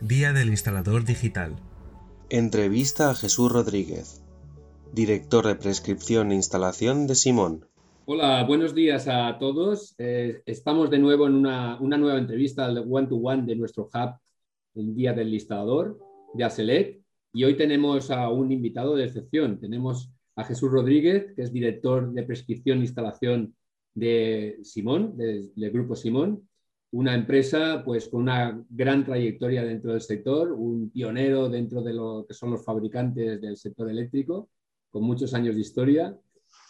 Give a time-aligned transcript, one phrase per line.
[0.00, 1.56] Día del Instalador Digital.
[2.30, 4.22] Entrevista a Jesús Rodríguez,
[4.94, 7.66] director de prescripción e instalación de Simón.
[8.04, 9.96] Hola, buenos días a todos.
[9.98, 14.14] Eh, estamos de nuevo en una, nueva entrevista al one-to-one de nuestro hub,
[14.76, 15.98] el Día del Instalador
[16.32, 17.00] de ASELEC.
[17.32, 19.58] Y hoy tenemos a un invitado de excepción.
[19.58, 23.56] Tenemos a Jesús Rodríguez, que es director de prescripción e instalación
[23.94, 26.47] de Simón, del Grupo Simón,
[26.90, 32.24] una empresa pues, con una gran trayectoria dentro del sector, un pionero dentro de lo
[32.26, 34.48] que son los fabricantes del sector eléctrico,
[34.90, 36.16] con muchos años de historia.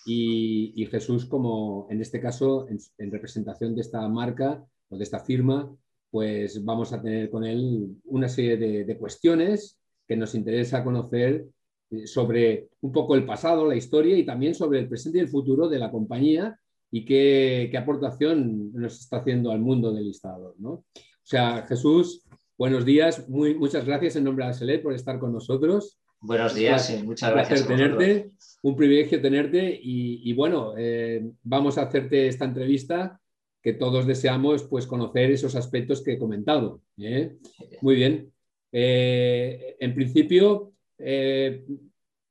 [0.05, 5.70] Y, Jesús, como en este caso, en, representación de esta marca o de esta firma,
[6.10, 11.46] pues vamos a tener con él una serie de, cuestiones que nos interesa conocer
[11.91, 15.29] eh, sobre un poco el pasado, la historia y también sobre el presente y el
[15.29, 16.59] futuro de la compañía
[16.91, 20.55] y qué, aportación nos está haciendo al mundo del instalador.
[20.59, 20.70] ¿no?
[20.70, 20.84] O
[21.23, 22.24] sea, Jesús,
[22.56, 26.01] buenos días, muy, muchas gracias en nombre de Aselet por estar con nosotros.
[26.21, 27.60] Buenos días muchas gracias.
[27.63, 28.30] Un tenerte,
[28.63, 33.20] un privilegio tenerte y, bueno, eh, vamos a hacerte esta entrevista
[33.63, 36.80] que todos deseamos pues, conocer esos aspectos que he comentado.
[36.98, 37.37] ¿eh?
[37.82, 38.32] Muy bien.
[38.73, 40.73] Eh, en principio,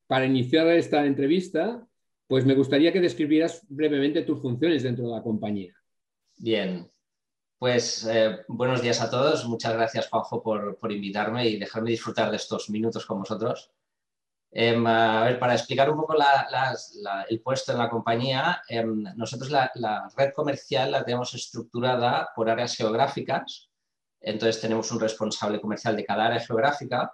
[0.07, 1.86] para iniciar esta entrevista,
[2.27, 5.73] pues me gustaría que describieras brevemente tus funciones dentro de la compañía.
[6.35, 6.91] Bien,
[7.57, 9.45] pues eh, buenos días a todos.
[9.47, 13.71] Muchas gracias, Juanjo, por, invitarme y dejarme disfrutar de estos minutos con vosotros.
[14.51, 16.15] Em, a ver, para explicar un poco
[17.29, 19.71] el puesto en la compañía, em, nosotros la,
[20.15, 23.69] red comercial la tenemos estructurada por áreas geográficas.
[24.19, 27.13] Entonces tenemos un responsable comercial de cada área geográfica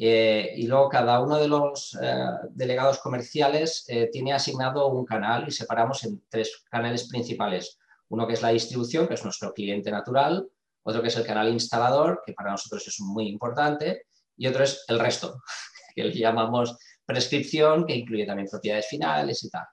[0.00, 5.46] eh, y luego cada uno de los eh, delegados comerciales eh, tiene asignado un canal
[5.48, 7.78] y separamos en tres canales principales.
[8.08, 10.48] Uno que es la distribución, que es nuestro cliente natural,
[10.84, 14.84] otro que es el canal instalador, que para nosotros es muy importante, y otro es
[14.86, 15.42] el resto,
[15.96, 19.66] que le llamamos prescripción, que incluye también propiedades finales y tal.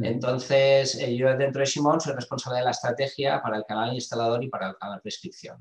[0.00, 4.48] Entonces, yo dentro de Simón soy responsable de la estrategia para el canal instalador y
[4.48, 5.58] para el canal prescripción.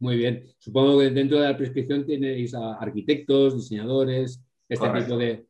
[0.00, 0.46] Muy bien.
[0.58, 5.46] Supongo que dentro de la prescripción tenéis a arquitectos, diseñadores, este tipo de...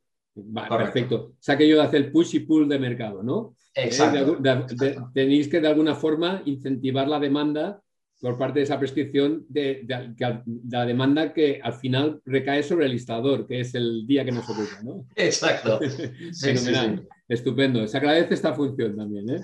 [0.68, 1.16] perfecto.
[1.32, 3.54] O sea, que yo hace el push y pull de mercado, ¿no?
[3.74, 4.38] Eh, Exacto.
[5.12, 7.82] tenéis que de alguna forma incentivar la demanda
[8.20, 9.86] por parte de esa prescripción de,
[10.68, 14.48] la demanda que al final recae sobre el instalador, que es el día que nos
[14.48, 15.06] ocupa, ¿no?
[15.14, 15.78] Exacto.
[16.40, 17.06] Fenomenal.
[17.28, 17.86] Estupendo.
[17.86, 19.40] Se agradece esta función también, ¿eh?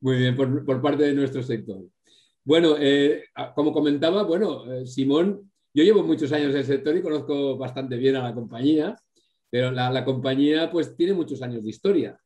[0.00, 1.82] Muy bien, por, por parte de nuestro sector.
[2.44, 7.02] Bueno, eh, como comentaba, bueno, eh, Simón, yo llevo muchos años en el sector y
[7.02, 8.98] conozco bastante bien a la compañía,
[9.48, 12.18] pero la, compañía pues tiene muchos años de historia.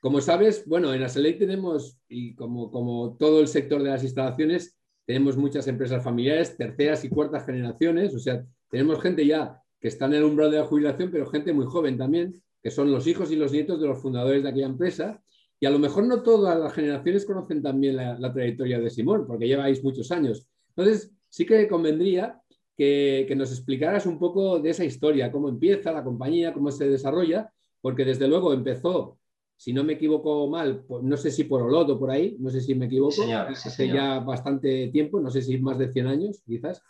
[0.00, 4.78] Como sabes, bueno, en Aselec tenemos, y como, como todo el sector de las instalaciones,
[5.06, 10.06] tenemos muchas empresas familiares, terceras y cuartas generaciones, o sea, tenemos gente ya que está
[10.06, 13.30] en el umbral de la jubilación, pero gente muy joven también, que son los hijos
[13.30, 15.22] y los nietos de los fundadores de aquella empresa,
[15.64, 19.48] y a lo mejor no todas las generaciones conocen también la, trayectoria de Simón, porque
[19.48, 20.46] lleváis muchos años.
[20.68, 22.38] Entonces, sí que convendría
[22.76, 27.50] que, nos explicaras un poco de esa historia, cómo empieza la compañía, cómo se desarrolla,
[27.80, 29.18] porque desde luego empezó,
[29.56, 32.60] si no me equivoco mal, no sé si por Olot o por ahí, no sé
[32.60, 36.82] si me equivoco, hace ya bastante tiempo, no sé si más de 100 años, quizás.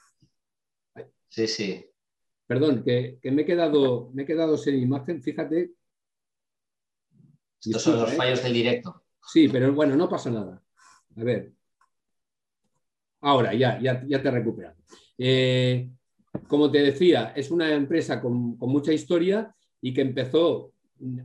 [1.28, 1.86] Sí, sí.
[2.48, 5.70] Perdón, que, me, he quedado, me he quedado sin imagen, fíjate
[7.66, 8.16] estos son los ¿eh?
[8.16, 9.02] fallos del directo.
[9.26, 10.62] Sí, pero bueno, no pasa nada.
[11.16, 11.52] A ver.
[13.20, 14.76] Ahora, ya, ya, ya te recuperado.
[15.16, 15.88] Eh,
[16.46, 20.72] como te decía, es una empresa con, mucha historia y que empezó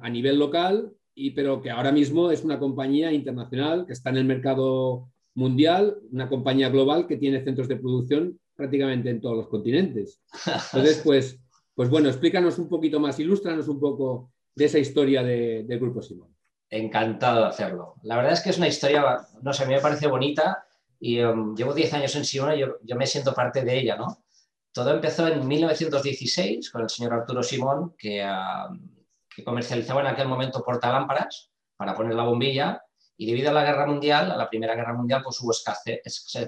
[0.02, 4.18] a nivel local, y, pero que ahora mismo es una compañía internacional que está en
[4.18, 9.48] el mercado mundial, una compañía global que tiene centros de producción prácticamente en todos los
[9.48, 10.22] continentes.
[10.74, 11.40] Entonces, pues,
[11.74, 16.02] pues bueno, explícanos un poquito más, ilústranos un poco de esa historia de, del Grupo
[16.02, 16.36] Simón.
[16.70, 17.96] Encantado de hacerlo.
[18.04, 20.66] La verdad es que es una historia, no sé, a mí me parece bonita
[21.00, 23.96] y um, llevo 10 años en Simón y yo, yo, me siento parte de ella,
[23.96, 24.26] ¿no?
[24.74, 28.80] Todo empezó en 1916 con el señor Arturo Simón, que, um,
[29.34, 32.84] que comercializaba en aquel momento portalámparas para poner la bombilla
[33.16, 36.02] y debido a la guerra mundial, a la primera guerra mundial, pues hubo escasez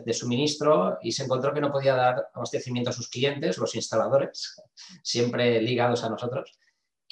[0.06, 4.62] de suministro y se encontró que no podía dar abastecimiento a sus clientes, los instaladores,
[5.02, 6.58] siempre ligados a nosotros.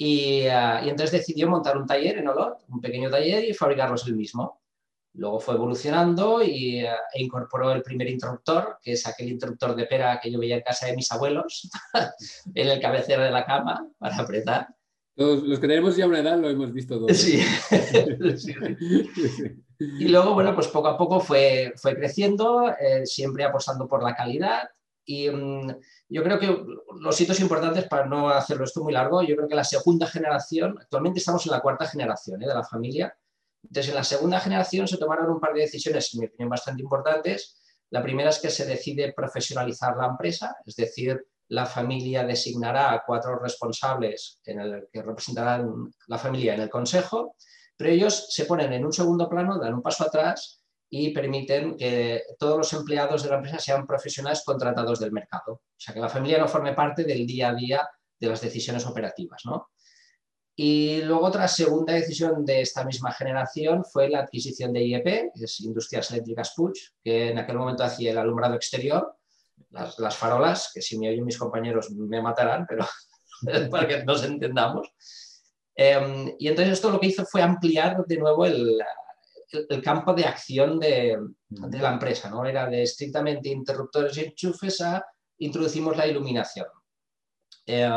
[0.00, 4.16] Ah, y, entonces decidió montar un taller en Olot, un pequeño taller, y fabricarlos él
[4.16, 4.62] mismo.
[5.14, 9.86] Luego fue evolucionando y, ah, e incorporó el primer interruptor, que es aquel interruptor de
[9.86, 11.68] pera que yo veía en casa de mis abuelos,
[12.54, 14.68] en el cabecero de la cama para apretar.
[15.14, 17.16] Todos los que tenemos ya una edad lo hemos visto todos.
[17.16, 17.42] Sí.
[19.80, 24.14] Y luego, bueno, pues poco a poco fue, fue creciendo, eh, siempre apostando por la
[24.14, 24.68] calidad
[25.10, 25.66] Y mm,
[26.08, 26.56] yo creo que
[27.00, 30.76] los hitos importantes, para no hacerlo esto muy largo, yo creo que la segunda generación,
[30.80, 32.46] actualmente estamos en la cuarta generación ¿eh?
[32.46, 33.12] de la familia,
[33.60, 36.82] entonces en la segunda generación se tomaron un par de decisiones, en mi opinión, bastante
[36.82, 37.60] importantes.
[37.90, 43.02] La primera es que se decide profesionalizar la empresa, es decir, la familia designará a
[43.04, 47.34] cuatro responsables en el, que representarán la familia en el consejo,
[47.76, 50.59] pero ellos se ponen en un segundo plano, dan un paso atrás
[50.92, 55.52] y permiten que todos los empleados de la empresa sean profesionales contratados del mercado.
[55.52, 57.88] O sea, que la familia no forme parte del día a día
[58.18, 59.42] de las decisiones operativas.
[60.56, 65.44] Y luego otra segunda decisión de esta misma generación fue la adquisición de IEP, que
[65.44, 69.14] es Industrias Eléctricas Puig, que en aquel momento hacía el alumbrado exterior,
[69.70, 72.84] las, farolas, que si me oyen mis compañeros me matarán, pero
[73.70, 74.92] para que nos entendamos.
[75.76, 78.82] Em, y entonces esto lo que hizo fue ampliar de nuevo el,
[79.52, 81.18] el, campo de acción de,
[81.48, 82.44] la empresa, ¿no?
[82.44, 85.04] Era de estrictamente interruptores y enchufes a
[85.38, 86.66] introducimos la iluminación.
[87.66, 87.88] Eh,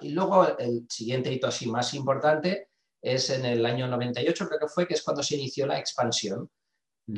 [0.00, 2.68] y luego el siguiente hito así más importante
[3.00, 6.50] es en el año 98, creo que fue, que es cuando se inició la expansión,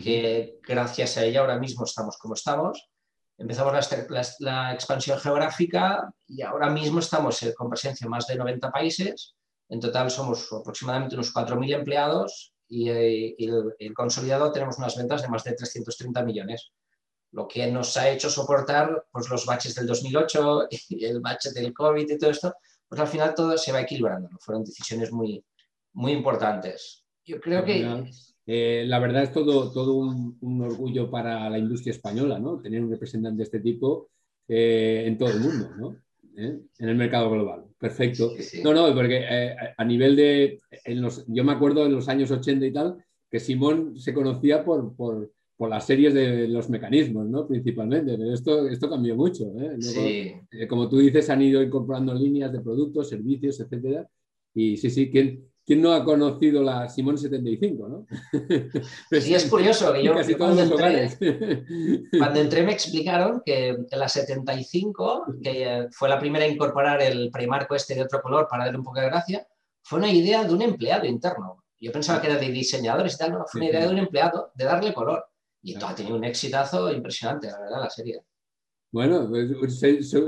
[0.02, 2.88] que gracias a ella ahora mismo estamos como estamos.
[3.38, 3.72] Empezamos
[4.40, 9.36] la, expansión geográfica y ahora mismo estamos eh, con presencia en más de 90 países.
[9.68, 13.36] En total somos aproximadamente unos 4.000 empleados y, eh,
[13.78, 16.72] el, consolidado tenemos unas ventas de más de 330 millones,
[17.32, 21.72] lo que nos ha hecho soportar pues, los baches del 2008 y el bache del
[21.72, 22.54] COVID y todo esto,
[22.88, 24.28] pues al final todo se va equilibrando.
[24.40, 25.44] Fueron decisiones muy,
[25.92, 27.04] muy importantes.
[27.24, 28.04] Yo creo que...
[28.48, 32.60] Eh, la verdad es todo, todo un, orgullo para la industria española, ¿no?
[32.60, 34.10] Tener un representante de este tipo
[34.46, 35.96] eh, en todo el mundo, ¿no?
[36.36, 36.58] ¿Eh?
[36.78, 37.64] en el mercado global.
[37.78, 38.32] Perfecto.
[38.62, 40.60] No, no, porque eh, a nivel de,
[41.28, 45.32] yo me acuerdo en los años 80 y tal, que Simón se conocía por, por,
[45.56, 47.46] por las series de los mecanismos, ¿no?
[47.46, 49.44] Principalmente, pero esto, esto cambió mucho.
[49.58, 50.66] ¿eh?
[50.68, 54.08] como tú dices, han ido incorporando líneas de productos, servicios, etcétera.
[54.54, 57.88] Y sí, sí, ¿quién, ¿Quién no ha conocido la Simón 75?
[57.88, 58.06] ¿no?
[59.20, 60.62] sí, es curioso que yo, cuando,
[62.40, 67.96] entré, me explicaron que la 75, que fue la primera a incorporar el premarco este
[67.96, 69.44] de otro color para darle un poco de gracia,
[69.82, 71.64] fue una idea de un empleado interno.
[71.80, 74.52] Yo pensaba que era de diseñadores y tal, no, fue una idea de un empleado
[74.54, 75.26] de darle color.
[75.62, 78.22] Y todo ha tenido un exitazo impresionante, la verdad, la serie.
[78.92, 79.50] Bueno, pues,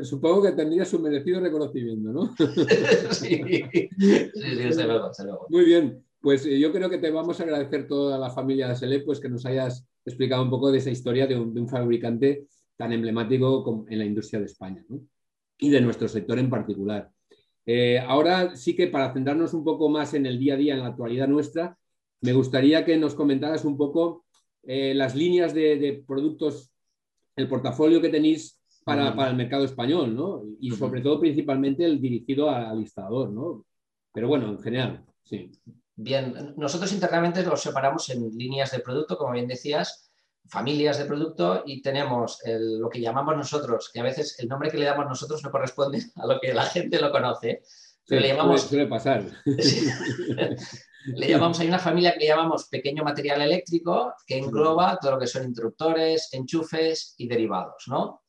[0.03, 2.35] supongo que tendría su merecido reconocimiento, ¿no?
[3.13, 5.47] sí, sí, desde luego, luego.
[5.49, 8.77] Muy bien, pues eh, yo creo que te vamos a agradecer toda la familia de
[8.77, 12.47] Select pues que nos hayas explicado un poco de esa historia de un, fabricante
[12.77, 15.01] tan emblemático en la industria de España ¿no?
[15.59, 17.11] y de nuestro sector en particular.
[17.65, 20.81] Eh, ahora sí que para centrarnos un poco más en el día a día, en
[20.81, 21.79] la actualidad nuestra,
[22.21, 24.25] me gustaría que nos comentaras un poco
[24.65, 26.73] eh, las líneas de productos
[27.39, 30.43] el portafolio que tenéis para, el mercado español, ¿no?
[30.61, 33.65] Y sobre todo, principalmente, el dirigido al instalador, ¿no?
[34.13, 35.51] Pero bueno, en general, sí.
[35.95, 40.11] Bien, nosotros internamente los separamos en líneas de producto, como bien decías,
[40.49, 44.79] familias de producto y tenemos lo que llamamos nosotros, que a veces el nombre que
[44.79, 47.63] le damos nosotros no corresponde a lo que la gente lo conoce.
[48.07, 49.23] Pero le llamamos, suele, pasar.
[51.15, 55.19] Le llamamos, hay una familia que le llamamos pequeño material eléctrico que engloba todo lo
[55.19, 58.23] que son interruptores, enchufes y derivados, ¿no?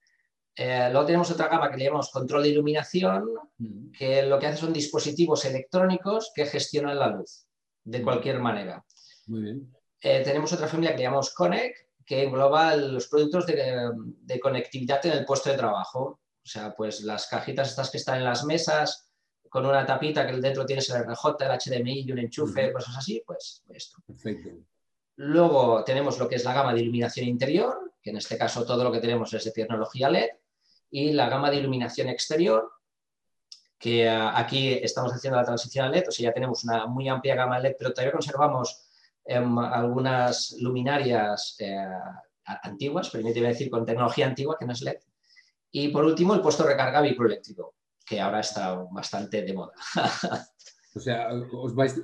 [0.56, 3.30] Eh, luego tenemos otra gama que le llamamos control de iluminación,
[3.98, 7.46] que lo que hace son dispositivos electrónicos que gestionan la luz
[7.84, 8.84] de cualquier manera.
[9.28, 9.74] Muy bien.
[10.02, 15.06] Eh, tenemos otra familia que le llamamos Connect, que engloba los productos de, de, conectividad
[15.06, 16.20] en el puesto de trabajo.
[16.44, 19.09] O sea, pues las cajitas estas que están en las mesas,
[19.50, 23.24] con una tapita que dentro tienes el RJ, el HDMI y un enchufe, cosas así,
[23.26, 23.98] pues esto.
[24.06, 24.50] Perfecto.
[25.16, 28.84] Luego tenemos lo que es la gama de iluminación interior, que en este caso todo
[28.84, 30.30] lo que tenemos es de tecnología LED,
[30.92, 32.72] y la gama de iluminación exterior,
[33.78, 37.10] que ah, aquí estamos haciendo la transición a LED, o sea, ya tenemos una muy
[37.10, 38.86] amplia gama LED, pero todavía conservamos
[39.26, 41.88] em, algunas luminarias eh,
[42.64, 45.00] antiguas, permíteme decir, con tecnología antigua, que no es LED.
[45.72, 47.76] Y por último, el puesto de recarga vehículo eléctrico
[48.10, 49.72] que ahora está bastante de moda.
[50.96, 52.02] o sea, os vais,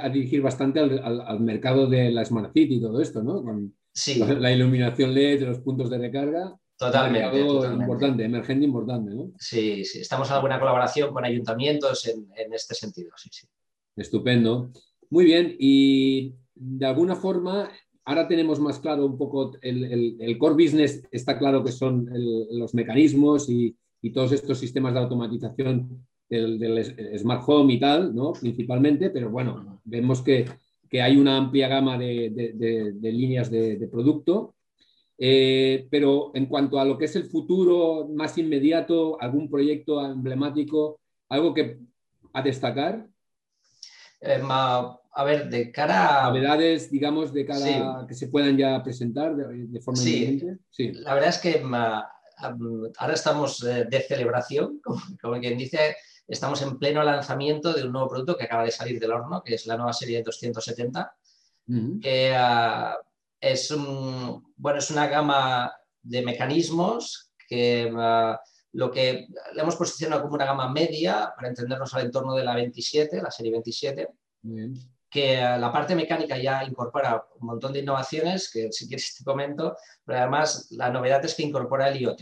[0.00, 3.42] a dirigir bastante al, mercado de la Smart City y todo esto, ¿no?
[3.42, 4.20] Con sí.
[4.20, 6.56] la, iluminación LED, los puntos de recarga.
[6.78, 9.32] Totalmente, importante, emergente importante, ¿no?
[9.38, 10.00] Sí, sí.
[10.00, 13.46] Estamos en alguna colaboración con ayuntamientos en, este sentido, sí, sí.
[13.96, 14.70] Estupendo.
[15.10, 17.70] Muy bien, y de alguna forma,
[18.04, 23.48] ahora tenemos más claro un poco el, core business, está claro que son los mecanismos
[23.48, 28.32] y, y todos estos sistemas de automatización del, smart home y tal, ¿no?
[28.32, 30.46] principalmente, pero bueno, vemos que,
[30.92, 34.54] hay una amplia gama de, líneas de, producto.
[35.18, 41.00] Eh, pero en cuanto a lo que es el futuro más inmediato, algún proyecto emblemático,
[41.30, 41.78] algo que
[42.32, 43.06] a destacar.
[44.20, 46.28] Eh, a ver, de cara a...
[46.28, 50.42] Novedades, digamos, de cara a que se puedan ya presentar de, forma sí.
[50.70, 50.92] sí.
[50.92, 51.62] La verdad es que
[52.36, 54.80] ahora estamos de celebración,
[55.20, 55.96] como, quien dice,
[56.28, 59.54] estamos en pleno lanzamiento de un nuevo producto que acaba de salir del horno, que
[59.54, 61.14] es la nueva serie 270,
[62.00, 62.96] que ah,
[63.40, 63.74] es,
[64.56, 68.40] bueno, es una gama de mecanismos que ah,
[68.72, 72.54] lo que le hemos posicionado como una gama media para entendernos al entorno de la
[72.54, 74.08] 27, la serie 27,
[75.16, 79.74] que la parte mecánica ya incorpora un montón de innovaciones que si quieres te comento,
[80.04, 82.20] pero además la novedad es que incorpora el IoT.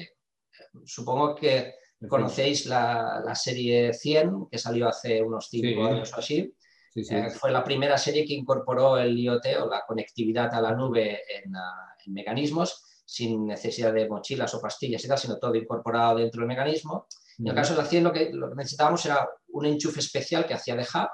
[0.85, 1.75] Supongo que
[2.09, 6.55] conocéis la, serie 100 que salió hace unos 5 años o así.
[6.95, 11.23] Eh, fue la primera serie que incorporó el IoT o la conectividad a la nube
[11.29, 16.19] en, ah, en mecanismos sin necesidad de mochilas o pastillas y tal, sino todo incorporado
[16.19, 17.09] dentro del mecanismo.
[17.41, 20.47] En el caso de la 100 lo que, lo que necesitábamos era un enchufe especial
[20.47, 21.09] que hacía de hub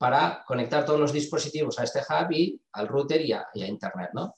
[0.00, 4.08] para conectar todos los dispositivos a este hub y al router y a, Internet.
[4.14, 4.34] ¿no?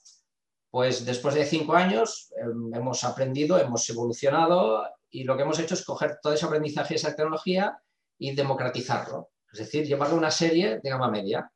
[0.69, 5.75] Pues después de cinco años em, hemos aprendido, hemos evolucionado y lo que hemos hecho
[5.75, 7.79] es coger todo ese aprendizaje y esa tecnología
[8.17, 9.29] y democratizarlo.
[9.53, 11.49] Es decir, llevarlo a una serie de gama media.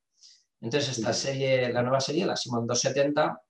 [0.62, 3.42] Entonces, esta serie, la nueva serie, la Simon 270,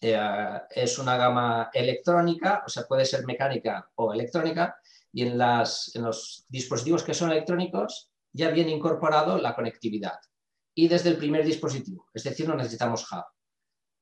[0.00, 4.76] eh, es una gama electrónica, o sea, puede ser mecánica o electrónica,
[5.12, 10.18] y en, las, en los dispositivos que son electrónicos ya viene incorporado la conectividad.
[10.74, 13.24] Y desde el primer dispositivo, es decir, no necesitamos hub.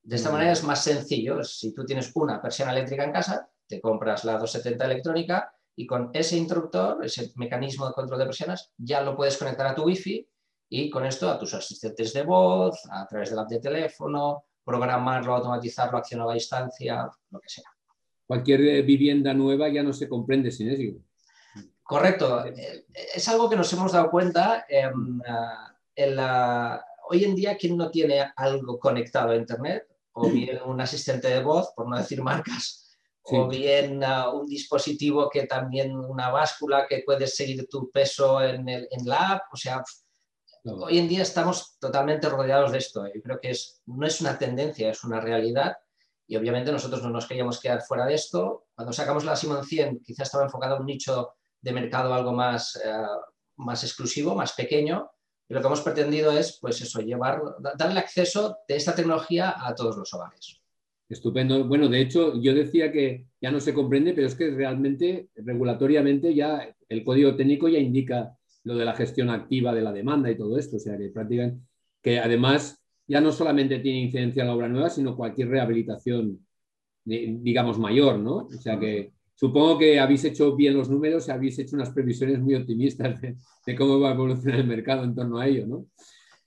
[0.03, 1.45] De esta manera es más sencillo.
[1.45, 6.11] Si tú tienes una persiana eléctrica en casa, te compras la 270 electrónica y con
[6.13, 10.27] ese interruptor, ese mecanismo de control de persianas, ya lo puedes conectar a tu wifi
[10.69, 14.45] y con esto a tus asistentes de voz, a través de la app de teléfono,
[14.65, 17.65] programarlo, automatizarlo, accionar a distancia, lo que sea.
[18.27, 20.99] Cualquier eh, vivienda nueva ya no se comprende sin eso.
[21.83, 22.45] Correcto.
[22.47, 24.67] Eh, es algo que nos hemos dado cuenta.
[24.69, 25.21] Em,
[25.97, 29.87] eh, hoy en día, ¿quién no tiene algo conectado a Internet?
[30.13, 35.47] O bien un asistente de voz, por no decir marcas, o bien un dispositivo que
[35.47, 39.43] también, una báscula que puedes seguir tu peso en, el, en la app.
[39.53, 39.83] O sea,
[40.65, 43.05] Hoy en día estamos totalmente rodeados de esto.
[43.13, 45.77] Yo creo que es, no es una tendencia, es una realidad.
[46.27, 48.67] Y obviamente nosotros no nos queríamos quedar fuera de esto.
[48.75, 52.77] Cuando sacamos la Simon 100, quizás estaba enfocado a un nicho de mercado algo más,
[52.77, 52.93] eh,
[53.57, 55.11] más exclusivo, más pequeño.
[55.49, 57.41] Y lo que hemos pretendido es, pues eso, llevar,
[57.77, 60.61] darle acceso de esta tecnología a todos los hogares.
[61.09, 61.65] Estupendo.
[61.65, 66.35] Bueno, de hecho, yo decía que ya no se comprende, pero es que realmente, regulatoriamente,
[66.35, 70.37] ya el código técnico ya indica lo de la gestión activa de la demanda y
[70.37, 70.77] todo esto.
[70.77, 71.65] O sea, que prácticamente,
[72.01, 76.47] que además ya no solamente tiene incidencia en la obra nueva, sino cualquier rehabilitación,
[77.05, 78.47] digamos, mayor, ¿no?
[78.47, 79.13] O sea que
[79.43, 83.77] supongo que habéis hecho bien los números y habéis hecho unas previsiones muy optimistas de,
[83.77, 85.87] cómo va a evolucionar el mercado en torno a ello, ¿no?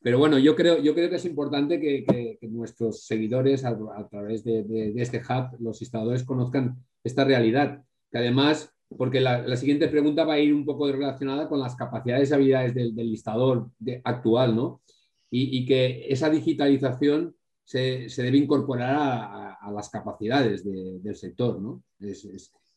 [0.02, 4.94] Pero bueno, yo creo, yo creo que es importante que, nuestros seguidores a, través de,
[4.96, 10.40] este hub, los instaladores, conozcan esta realidad, que además porque la, siguiente pregunta va a
[10.40, 13.72] ir un poco relacionada con las capacidades y habilidades del, listador
[14.06, 14.82] actual, ¿no?
[15.30, 17.36] Y, que esa digitalización
[17.66, 21.84] se, debe incorporar a, las capacidades del sector, ¿no?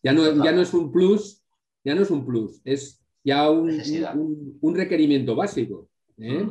[0.02, 0.44] Ya ¿no?
[0.44, 1.42] Ya no es un plus,
[1.84, 5.88] ya no es un plus, es ya un, un, requerimiento básico.
[6.18, 6.48] ¿eh?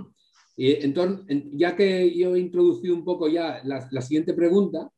[0.56, 4.92] Y entonces, ya que yo he introducido un poco ya la, siguiente pregunta,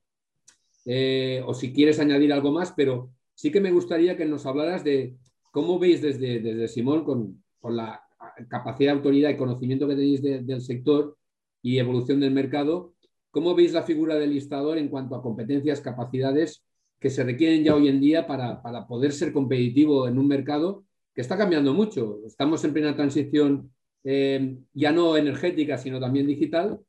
[0.85, 4.83] eh, o si quieres añadir algo más, pero sí que me gustaría que nos hablaras
[4.83, 5.17] de
[5.51, 7.43] cómo veis desde, desde Simón, con,
[7.75, 8.01] la
[8.49, 11.17] capacidad, autoridad y conocimiento que tenéis del sector
[11.61, 12.93] y evolución del mercado,
[13.31, 16.63] cómo veis la figura del listador en cuanto a competencias, capacidades
[16.99, 21.21] que se requieren ya hoy en día para, poder ser competitivo en un mercado que
[21.21, 22.19] está cambiando mucho.
[22.25, 23.71] Estamos en plena transición
[24.03, 26.79] eh, ya no energética, sino también digital,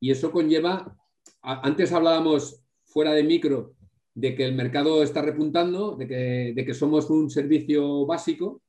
[0.00, 0.96] y eso conlleva,
[1.42, 3.74] antes hablábamos fuera de micro
[4.14, 8.62] de que el mercado está repuntando, de que, somos un servicio básico,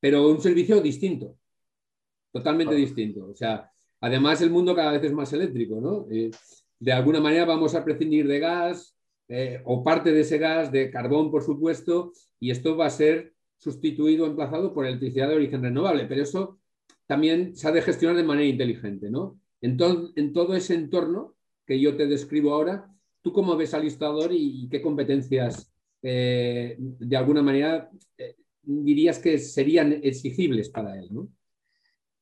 [0.00, 1.36] pero un servicio distinto,
[2.30, 3.26] totalmente distinto.
[3.28, 6.06] O sea, además el mundo cada vez es más eléctrico, ¿no?
[6.10, 6.30] Eh,
[6.78, 8.96] de alguna manera vamos a prescindir de gas
[9.32, 13.34] eh, o parte de ese gas, de carbón, por supuesto, y esto va a ser
[13.56, 16.58] sustituido o emplazado por electricidad de origen renovable, pero eso
[17.06, 19.38] también se ha de gestionar de manera inteligente, ¿no?
[19.60, 21.34] Entonces, en todo ese entorno
[21.66, 25.72] que yo te describo ahora, ¿Tú cómo ves al listador y, qué competencias
[26.02, 31.10] eh, de alguna manera eh, dirías que serían exigibles para él?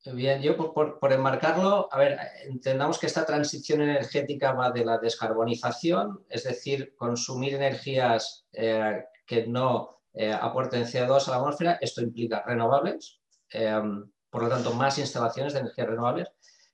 [0.06, 6.24] Bien, yo por, enmarcarlo, a ver, entendamos que esta transición energética va de la descarbonización,
[6.30, 12.42] es decir, consumir energías eh, que no eh, aporten CO2 a la atmósfera, esto implica
[12.46, 16.28] renovables, em, por lo tanto, más instalaciones de energías renovables,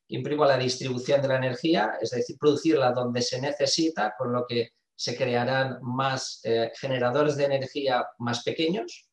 [0.06, 4.71] implica la distribución de la energía, es decir, producirla donde se necesita, con lo que
[4.95, 9.09] se crearán más eh, generadores de energía más pequeños,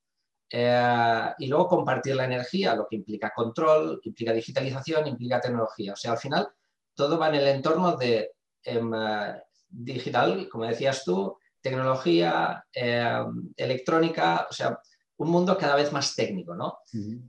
[0.55, 5.93] eh, y luego compartir la energía, lo que implica control, implica digitalización, implica tecnología.
[5.93, 6.47] O sea, al final
[6.93, 8.91] todo va en el entorno de em,
[9.67, 14.79] digital, como decías tú, tecnología, em, electrónica, o sea,
[15.17, 16.77] un mundo cada vez más técnico, ¿no?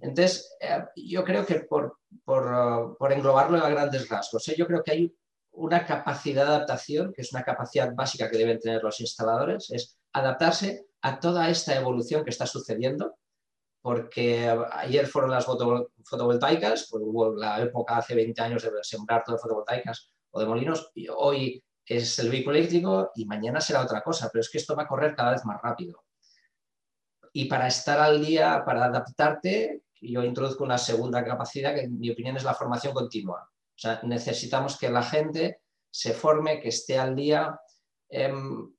[0.02, 4.54] Entonces, eh, yo creo que por, por, por, englobarlo a grandes rasgos, ¿eh?
[4.58, 5.16] yo creo que hay
[5.52, 9.96] una capacidad de adaptación, que es una capacidad básica que deben tener los instaladores, es
[10.12, 13.18] adaptarse a toda esta evolución que está sucediendo,
[13.82, 19.36] porque ayer fueron las fotovoltaicas, pues hubo la época hace 20 años de sembrar todo
[19.36, 24.30] fotovoltaicas o de molinos, y hoy es el vehículo eléctrico y mañana será otra cosa,
[24.32, 26.02] pero es que esto va a correr cada vez más rápido.
[27.34, 32.10] Y para estar al día, para adaptarte, yo introduzco una segunda capacidad que en mi
[32.10, 33.42] opinión es la formación continua.
[33.42, 37.60] O sea, necesitamos que la gente se forme, que esté al día,
[38.08, 38.74] em,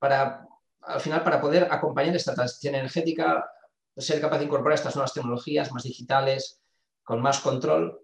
[0.00, 0.48] para
[0.82, 3.48] al final, para poder acompañar esta transición energética,
[3.96, 6.60] ser capaz de incorporar estas nuevas tecnologías más digitales,
[7.04, 8.00] con más control,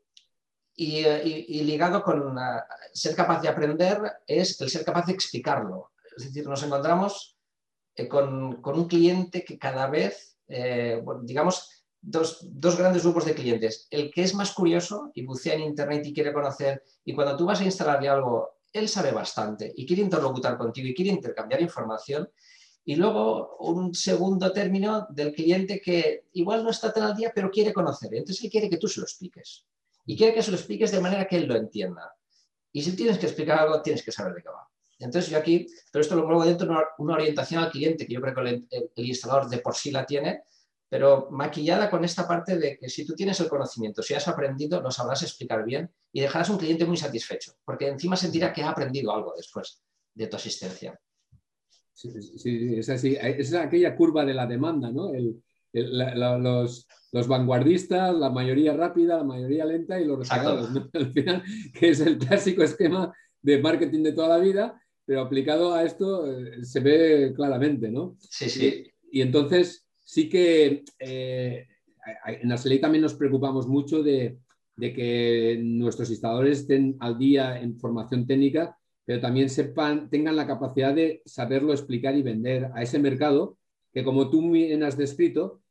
[0.74, 2.36] y, ligado con
[2.92, 5.90] ser capaz de aprender es el ser capaz de explicarlo.
[6.16, 7.36] Es decir, nos encontramos
[7.96, 13.88] eh, con, un cliente que cada vez, eh, digamos, dos, dos, grandes grupos de clientes.
[13.90, 17.46] El que es más curioso y bucea en Internet y quiere conocer, y cuando tú
[17.46, 22.30] vas a instalarle algo, él sabe bastante y quiere interlocutar contigo y quiere intercambiar información,
[22.88, 27.50] y luego un segundo término del cliente que igual no está tan al día, pero
[27.50, 28.14] quiere conocer.
[28.14, 29.66] Entonces él quiere que tú se lo expliques.
[30.06, 32.10] Y quiere que se lo expliques de manera que él lo entienda.
[32.72, 34.66] Y si tienes que explicar algo, tienes que saber de qué va.
[35.00, 38.22] Entonces yo aquí, pero esto lo muevo dentro de una, orientación al cliente, que yo
[38.22, 40.44] creo que el, el, instalador de por sí la tiene,
[40.88, 44.80] pero maquillada con esta parte de que si tú tienes el conocimiento, si has aprendido,
[44.80, 48.70] lo sabrás explicar bien y dejarás un cliente muy satisfecho, porque encima sentirá que ha
[48.70, 49.82] aprendido algo después
[50.14, 50.98] de tu asistencia.
[51.98, 53.16] Sí, es así.
[53.20, 55.10] Es aquella curva de la demanda, ¿no?
[55.72, 56.86] los,
[57.26, 60.70] vanguardistas, la mayoría rápida, la mayoría lenta y los rezagados.
[60.92, 61.42] Al final,
[61.74, 66.30] que es el clásico esquema de marketing de toda la vida, pero aplicado a esto
[66.30, 68.16] eh, se ve claramente, ¿no?
[68.20, 68.86] Sí, sí.
[69.10, 71.66] Y, entonces sí que eh,
[72.26, 74.38] en la SELEI también nos preocupamos mucho de,
[74.76, 78.77] de que nuestros instaladores estén al día en formación técnica
[79.08, 83.56] pero también sepan, tengan la capacidad de saberlo explicar y vender a ese mercado,
[83.90, 85.62] que como tú bien has descrito,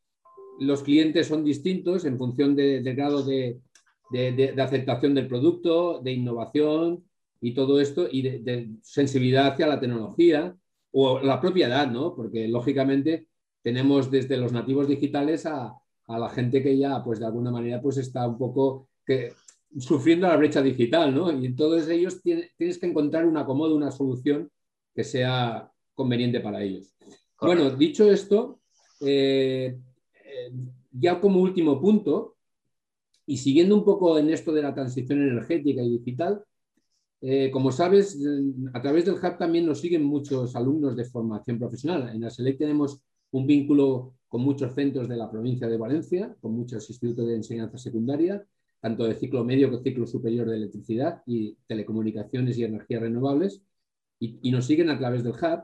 [0.60, 3.60] los clientes son distintos en función del grado de,
[4.58, 7.04] aceptación del producto, de innovación
[7.40, 10.58] y todo esto, y de, sensibilidad hacia la tecnología
[10.92, 12.16] o la propia edad, ¿no?
[12.16, 13.28] Porque lógicamente
[13.62, 15.76] tenemos desde los nativos digitales a,
[16.08, 19.32] a la gente que ya, pues de alguna manera, pues está un poco que
[19.78, 21.32] sufriendo la brecha digital, ¿no?
[21.32, 24.50] Y en todos ellos tienes, que encontrar un acomodo, una solución
[24.94, 26.96] que sea conveniente para ellos.
[27.40, 28.60] Bueno, dicho esto,
[29.02, 29.78] eh,
[30.26, 30.52] eh,
[30.92, 32.36] ya como último punto,
[33.26, 36.44] y siguiendo un poco en esto de la transición energética y digital,
[37.22, 38.18] eh, como sabes,
[38.74, 42.10] a través del Hub también nos siguen muchos alumnos de formación profesional.
[42.10, 43.02] En la SELEC tenemos
[43.32, 47.78] un vínculo con muchos centros de la provincia de Valencia, con muchos institutos de enseñanza
[47.78, 48.46] secundaria,
[48.88, 53.62] tanto de ciclo medio que ciclo superior de electricidad y telecomunicaciones y energías renovables,
[54.18, 55.64] y, nos siguen a través del hub.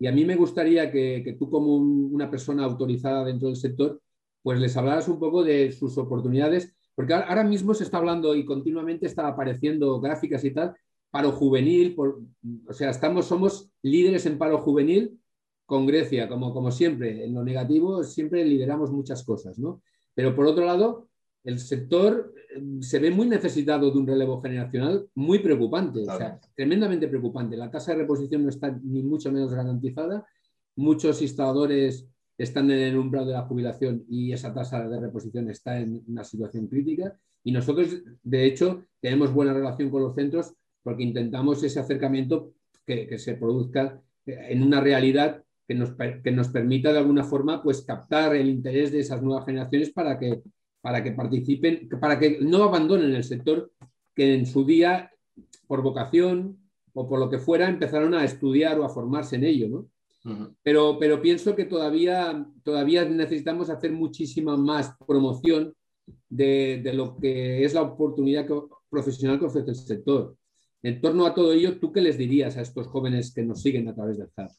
[0.00, 4.00] Y a mí me gustaría que, tú como una persona autorizada dentro del sector,
[4.42, 8.44] pues les hablaras un poco de sus oportunidades, porque ahora mismo se está hablando y
[8.44, 10.74] continuamente está apareciendo gráficas y tal,
[11.12, 12.20] paro juvenil, por,
[12.68, 15.16] o sea, estamos, somos líderes en paro juvenil
[15.64, 19.80] con Grecia, como, como siempre, en lo negativo siempre lideramos muchas cosas, ¿no?
[20.12, 21.08] Pero por otro lado,
[21.44, 26.40] el sector eh, se ve muy necesitado de un relevo generacional muy preocupante, o sea,
[26.54, 27.56] tremendamente preocupante.
[27.56, 30.26] La tasa de reposición no está ni mucho menos garantizada.
[30.76, 35.78] Muchos instaladores están en el umbral de la jubilación y esa tasa de reposición está
[35.78, 37.16] en una situación crítica.
[37.44, 42.52] Y nosotros, de hecho, tenemos buena relación con los centros porque intentamos ese acercamiento
[42.86, 47.82] que, se produzca en una realidad que nos, que nos permita de alguna forma pues,
[47.82, 50.42] captar el interés de esas nuevas generaciones para que
[50.84, 53.72] para que participen, para que no abandonen el sector
[54.14, 55.10] que en su día,
[55.66, 56.58] por vocación
[56.92, 60.52] o por lo que fuera, empezaron a estudiar o a formarse en ello, ¿no?
[60.62, 65.74] pero, pero pienso que todavía, todavía necesitamos hacer muchísima más promoción
[66.28, 68.46] de, lo que es la oportunidad
[68.90, 70.36] profesional que ofrece el sector.
[70.82, 73.88] En torno a todo ello, ¿tú qué les dirías a estos jóvenes que nos siguen
[73.88, 74.50] a través del CAP?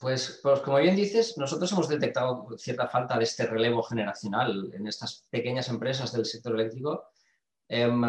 [0.00, 4.86] Pues, pues, como bien dices, nosotros hemos detectado cierta falta de este relevo generacional en
[4.86, 7.10] estas pequeñas empresas del sector eléctrico.
[7.68, 8.02] Em,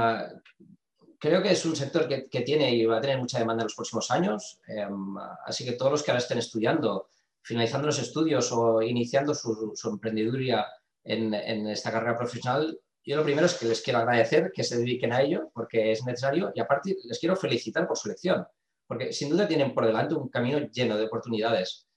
[1.20, 3.76] creo que es un sector que, tiene y va a tener mucha demanda en los
[3.76, 7.10] próximos años, em, así que todos los que ahora estén estudiando,
[7.42, 10.66] finalizando los estudios o iniciando su, su emprendeduría
[11.04, 14.78] en, en, esta carrera profesional, yo lo primero es que les quiero agradecer que se
[14.78, 18.48] dediquen a ello porque es necesario y aparte les quiero felicitar por su elección
[18.92, 21.88] porque sin duda tienen por delante un camino lleno de oportunidades,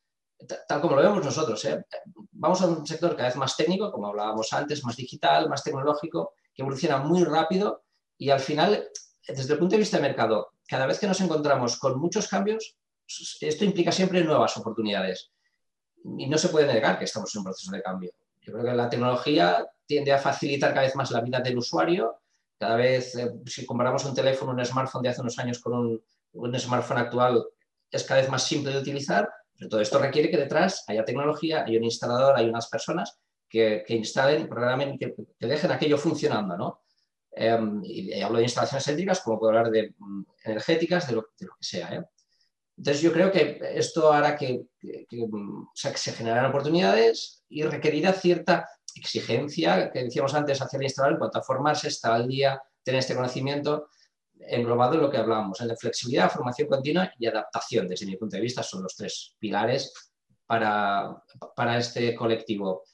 [0.68, 1.64] tal como lo vemos nosotros.
[1.64, 1.85] ¿eh?
[2.30, 6.35] Vamos a un sector cada vez más técnico, como hablábamos antes, más digital, más tecnológico,
[6.54, 7.83] que evoluciona muy rápido
[8.16, 8.90] y al final,
[9.26, 12.76] desde el punto de vista del mercado, cada vez que nos encontramos con muchos cambios,
[13.40, 15.33] esto implica siempre nuevas oportunidades.
[16.16, 18.12] Y no se puede negar que estamos en un proceso de cambio.
[18.40, 22.20] Yo creo que la tecnología tiende a facilitar cada vez más la vida del usuario.
[22.57, 26.00] Cada vez, eh, si comparamos un teléfono, un smartphone de hace unos años con un,
[26.35, 27.44] un smartphone actual
[27.90, 31.64] es cada vez más simple de utilizar, pero todo esto requiere que detrás haya tecnología,
[31.64, 33.18] hay un instalador, hay unas personas
[33.49, 36.81] que, que instalen, programen, que, que, dejen aquello funcionando, ¿no?
[37.37, 41.47] Em, y, hablo de instalaciones eléctricas, como puedo hablar de mm, energéticas, de lo, que
[41.61, 41.94] sea.
[41.94, 42.05] ¿eh?
[42.77, 44.66] Entonces yo creo que esto hará que,
[45.11, 51.18] mm, se generarán oportunidades y requerirá cierta exigencia, que decíamos antes, hacia el instalador en
[51.18, 53.88] cuanto formarse, estar al día, tener este conocimiento
[54.48, 58.37] englobado en lo que hablábamos, en la flexibilidad, formación continua y adaptación, desde mi punto
[58.37, 59.92] de vista, son los tres pilares
[60.46, 61.22] para,
[61.54, 62.85] para este colectivo.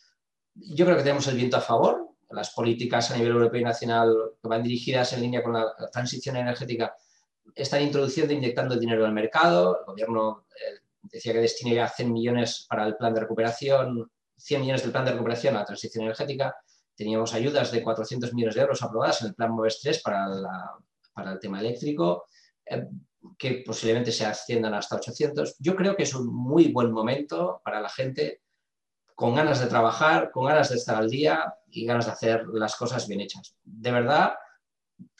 [0.54, 4.14] Yo creo que tenemos el viento a favor, las políticas a nivel europeo y nacional
[4.40, 6.94] que van dirigidas en línea con la transición energética
[7.54, 9.80] están introduciendo, inyectando dinero al mercado.
[9.80, 14.82] El gobierno eh, decía que destinaría 100 millones para el plan de recuperación, 100 millones
[14.82, 16.54] del plan de recuperación a la transición energética.
[16.94, 20.78] Teníamos ayudas de 400 millones de euros aprobadas en el plan MOVES 3 para la
[21.20, 22.24] para el tema eléctrico,
[22.64, 22.87] eh,
[23.38, 25.56] que posiblemente se asciendan hasta 800.
[25.59, 28.40] Yo creo que es un muy buen momento para la gente
[29.14, 32.74] con ganas de trabajar, con ganas de estar al día y ganas de hacer las
[32.74, 33.54] cosas bien hechas.
[33.62, 34.33] De verdad,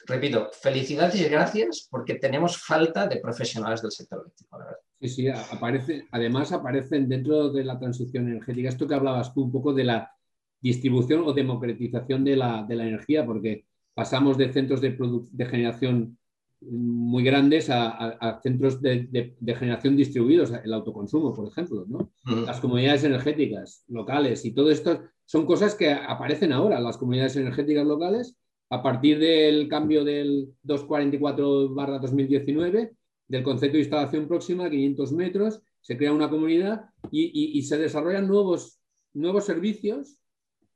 [0.07, 4.57] repito, felicidades y gracias porque tenemos falta de profesionales del sector eléctrico.
[4.99, 9.51] Sí, sí, aparece, además aparecen dentro de la transición energética, esto que hablabas tú un
[9.51, 10.11] poco de la
[10.59, 14.97] distribución o democratización de la, de la energía, porque pasamos de centros de,
[15.31, 16.17] de generación
[16.61, 22.11] muy grandes a, centros de, generación distribuidos, el autoconsumo, por ejemplo, ¿no?
[22.45, 27.87] las comunidades energéticas locales y todo esto son cosas que aparecen ahora, las comunidades energéticas
[27.87, 28.37] locales,
[28.69, 32.91] a partir del cambio del 244-2019,
[33.27, 38.27] del concepto de instalación próxima, 500 metros, se crea una comunidad y, y se desarrollan
[38.27, 38.79] nuevos,
[39.13, 40.19] nuevos servicios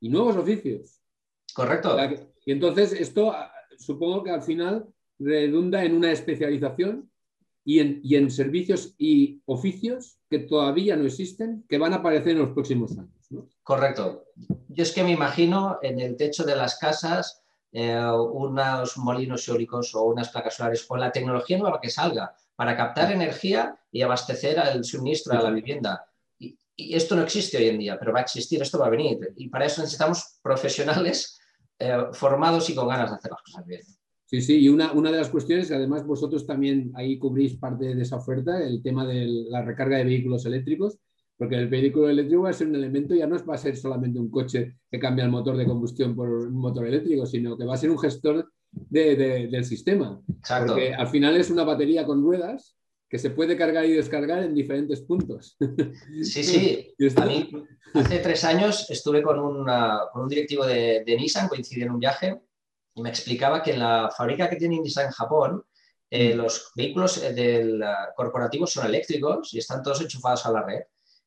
[0.00, 1.00] y nuevos oficios.
[1.56, 1.96] Correcto.
[2.44, 3.34] Y entonces esto
[3.78, 4.86] supongo que al final
[5.18, 7.10] redunda en una especialización
[7.64, 7.80] y
[8.14, 12.92] en, servicios y oficios que todavía no existen, que van a aparecer en los próximos
[12.92, 13.10] años.
[13.62, 14.26] Correcto.
[14.68, 17.42] Yo es que me imagino en el techo de las casas
[17.72, 22.76] eh, unos molinos eólicos o unas placas solares o la tecnología nueva que salga para
[22.76, 26.06] captar energía y abastecer al suministro a la vivienda.
[26.38, 28.90] Y, y, esto no existe hoy en día, pero va a existir, esto va a
[28.90, 29.32] venir.
[29.36, 31.40] Y para eso necesitamos profesionales
[31.78, 33.82] eh, formados y con ganas de hacer las cosas bien.
[34.24, 38.02] Sí, sí, y una, una de las cuestiones, además vosotros también ahí cubrís parte de
[38.02, 40.98] esa oferta, el tema de la recarga de vehículos eléctricos,
[41.38, 44.18] porque el vehículo eléctrico va a ser un elemento, ya no va a ser solamente
[44.18, 47.74] un coche que cambia el motor de combustión por un motor eléctrico, sino que va
[47.74, 50.20] a ser un gestor del sistema.
[50.38, 50.72] Exacto.
[50.72, 52.76] Porque al final es una batería con ruedas
[53.08, 55.56] que se puede cargar y descargar en diferentes puntos.
[56.22, 56.42] Sí,
[56.98, 57.14] sí.
[57.16, 57.50] A mí,
[57.94, 59.64] hace tres años estuve con,
[60.12, 62.40] con un directivo de, de, Nissan, coincidí en un viaje,
[62.94, 65.64] y me explicaba que en la fábrica que tiene Nissan en Japón,
[66.10, 66.38] eh, mm.
[66.38, 70.82] los vehículos eh, del corporativos son eléctricos y están todos enchufados a la red.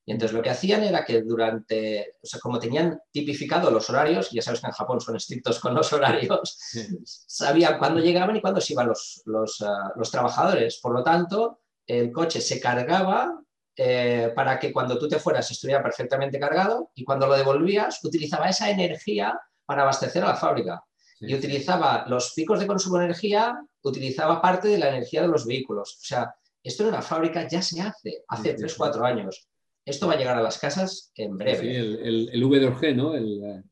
[0.06, 4.32] Y entonces lo que hacían era que durante, o sea, como tenían tipificado los horarios,
[4.32, 6.58] ya sabes que en Japón son estrictos con los horarios,
[7.06, 10.80] sabían cuándo llegaban y cuándo se iban los, los, ah, los trabajadores.
[10.82, 11.60] Por lo tanto,
[11.90, 13.42] el coche se cargaba
[13.76, 18.48] eh, para que cuando tú te fueras estuviera perfectamente cargado y cuando lo devolvías utilizaba
[18.48, 20.84] esa energía para abastecer a la fábrica.
[21.22, 25.46] Y utilizaba los picos de consumo de energía, utilizaba parte de la energía de los
[25.46, 25.98] vehículos.
[26.00, 29.50] O sea, esto en una fábrica ya se hace, hace 3, 4 años.
[29.84, 31.60] Esto va a llegar a las casas en breve.
[31.60, 33.16] Sí, el, el, V2G, ¿no?
[33.16, 33.64] El, eh,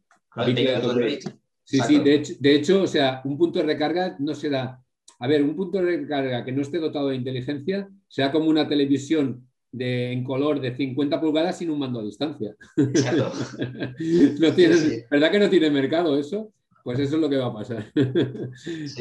[1.64, 4.84] sí, sí, de hecho, de hecho, o sea, un punto de recarga no será
[5.20, 8.68] a ver, un punto de recarga que no esté dotado de inteligencia sea como una
[8.68, 12.56] televisión de, en color de 50 pulgadas sin un mando a distancia.
[12.78, 13.32] Exacto.
[15.12, 16.52] ¿Verdad que no tiene mercado eso?
[16.88, 17.92] pues eso es lo que va a pasar.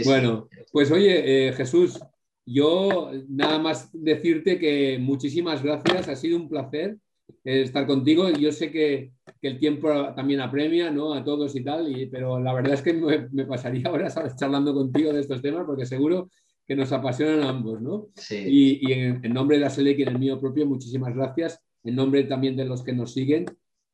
[0.05, 2.01] bueno, pues oye, eh, Jesús,
[2.45, 6.97] yo nada más decirte que muchísimas gracias, ha sido un placer
[7.45, 8.29] eh, estar contigo.
[8.31, 11.15] Yo sé que, el tiempo también apremia ¿no?
[11.15, 15.21] a todos y tal, pero la verdad es que me, pasaría horas charlando contigo de
[15.21, 16.29] estos temas porque seguro
[16.67, 17.81] que nos apasionan a ambos.
[17.81, 18.09] ¿no?
[18.31, 21.63] Y, en, nombre de la SELEC y en el mío propio, muchísimas gracias.
[21.85, 23.47] En nombre también de los que nos siguen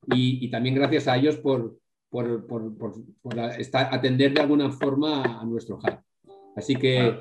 [0.07, 2.47] y, también gracias a ellos por, por,
[3.75, 5.99] atender de alguna forma a nuestro hub.
[6.57, 7.19] Así que...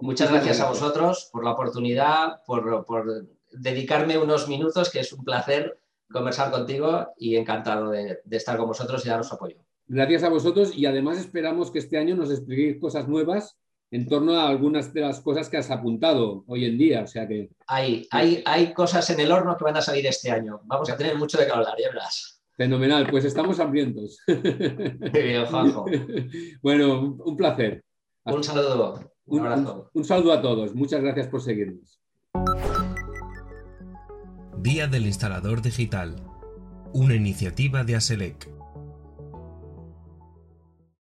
[0.00, 5.24] Muchas gracias, a vosotros por la oportunidad, por, por dedicarme unos minutos, que es un
[5.24, 5.76] placer
[6.12, 9.56] conversar contigo y encantado de, estar con vosotros y daros apoyo.
[9.88, 13.58] Gracias a vosotros y además esperamos que este año nos expliquéis cosas nuevas
[13.92, 17.02] en torno a algunas de las cosas que has apuntado hoy en día.
[17.02, 17.50] O sea que...
[17.66, 20.60] Hay, hay, hay cosas en el horno que van a salir este año.
[20.64, 22.42] Vamos a tener mucho de qué hablar, ya verás.
[22.56, 24.18] Fenomenal, pues estamos hambrientos.
[24.26, 25.84] Muy bien, Juanjo.
[26.62, 27.84] Bueno, un placer.
[28.24, 29.12] Un saludo.
[29.26, 29.90] Un, abrazo.
[29.92, 30.74] un saludo a todos.
[30.74, 32.00] Muchas gracias por seguirnos.
[34.58, 36.16] Día del Instalador Digital,
[36.94, 38.61] una iniciativa de ASELEC.